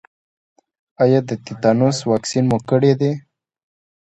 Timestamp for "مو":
2.49-2.57